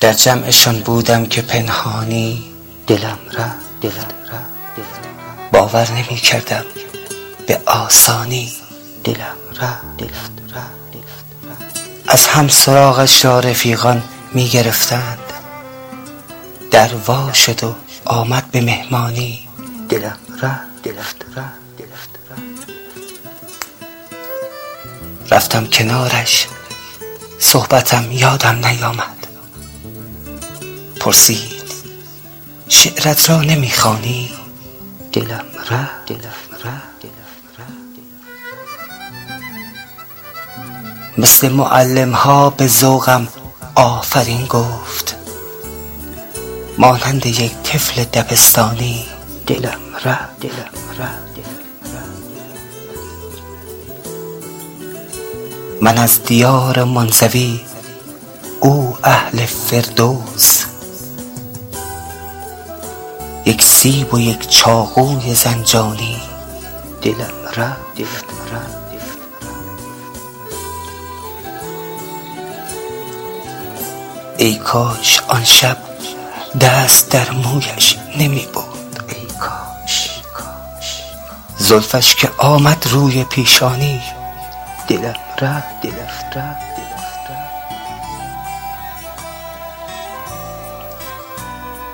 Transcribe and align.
در 0.00 0.12
جمعشان 0.12 0.80
بودم 0.80 1.26
که 1.26 1.42
پنهانی 1.42 2.44
دلم 2.86 3.18
را 3.32 3.44
دلم 3.80 4.08
را 4.32 4.38
باور 5.52 5.90
نمی 5.90 6.16
کردم. 6.16 6.64
به 7.46 7.60
آسانی 7.66 8.52
دلم 9.04 9.36
را 9.60 9.68
دلم 9.98 10.54
را 10.54 10.62
از 12.06 12.26
هم 12.26 12.48
سراغش 12.48 13.24
را 13.24 13.42
می 14.32 14.48
گرفتند. 14.48 15.18
در 16.70 16.94
وا 16.94 17.32
شد 17.32 17.64
و 17.64 17.74
آمد 18.04 18.50
به 18.50 18.60
مهمانی. 18.60 19.48
دلم 19.88 20.18
را 20.42 20.50
دلم 20.82 21.04
را. 21.36 21.42
رفتم 25.30 25.66
کنارش. 25.66 26.46
صحبتم 27.38 28.12
یادم 28.12 28.66
نیامد. 28.66 29.19
پرسید 31.00 31.62
شعرت 32.68 33.30
را 33.30 33.40
نمی‌خوانی؟ 33.40 34.30
دلم 35.12 35.44
را 35.70 35.78
دلم 36.06 36.20
را 36.64 36.72
مثل 41.18 41.48
معلم 41.48 42.12
ها 42.12 42.50
به 42.50 42.66
ذوقم 42.66 43.28
آفرین 43.74 44.46
گفت 44.46 45.16
مانند 46.78 47.26
یک 47.26 47.52
طفل 47.64 48.04
دبستانی. 48.04 49.06
دلم 49.46 49.80
را 50.04 50.16
دلم 50.40 50.98
را 50.98 51.06
من 55.82 55.98
از 55.98 56.24
دیار 56.24 56.84
منزوی 56.84 57.60
او 58.60 58.96
اهل 59.04 59.46
فردوس. 59.46 60.59
یک 63.50 63.62
سیب 63.62 64.14
و 64.14 64.20
یک 64.20 64.48
چاقوی 64.48 65.34
زنجانی. 65.34 66.22
دلم 67.02 67.32
را 67.54 67.68
دلم 67.96 68.38
را 68.52 68.60
ای 74.36 74.54
کاش 74.54 75.20
آن 75.28 75.44
شب 75.44 75.76
دست 76.60 77.10
در 77.10 77.30
مویش 77.30 77.96
نمی 78.18 78.46
بود 78.52 79.02
ای 79.08 79.26
کاش 79.40 80.10
زلفش 81.58 82.14
که 82.14 82.30
آمد 82.38 82.86
روی 82.90 83.24
پیشانی. 83.24 84.00
دلم 84.88 85.14
را 85.38 85.62
دلم 85.82 86.08
را. 86.34 86.42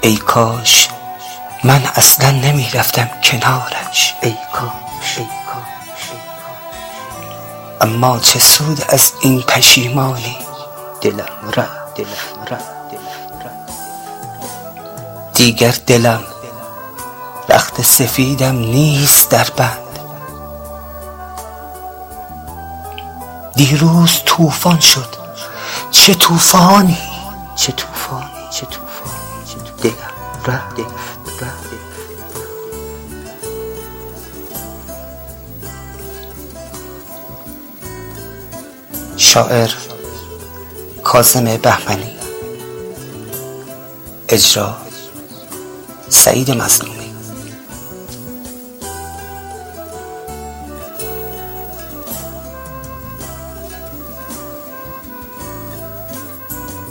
ای 0.00 0.16
کاش 0.16 0.85
من 1.66 1.82
اصلا 1.94 2.30
نمی 2.30 2.70
رفتم 2.74 3.08
کنارش. 3.24 4.14
ای 4.22 4.34
کاش 4.52 5.18
اما 7.80 8.18
چه 8.18 8.38
سود 8.38 8.84
از 8.88 9.12
این 9.20 9.42
پشیمانی؟ 9.42 10.36
دلم 11.00 11.50
را 11.54 11.66
دلم 11.94 12.44
را 12.50 12.58
دیگر 15.34 15.74
دلم 15.86 16.24
رخت 17.48 17.82
سفیدم 17.82 18.56
نیست 18.56 19.30
در 19.30 19.46
بند. 19.56 19.98
دیروز 23.54 24.22
طوفان 24.24 24.80
شد. 24.80 25.16
چه 25.90 26.14
طوفانی؟ 26.14 26.98
چه 27.56 27.72
طوفانی 27.72 28.48
چه 28.50 28.66
طوفانی 28.66 28.86
دلم 29.82 30.44
را 30.44 30.58
دلم 30.76 31.15
شاعر 39.16 39.70
کاظم 41.02 41.56
بهمنی 41.56 42.10
اجرا 44.28 44.76
سعید 46.08 46.50
مظلوم 46.50 47.05